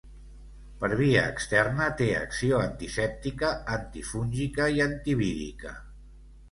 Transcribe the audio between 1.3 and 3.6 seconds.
externa té acció antisèptica,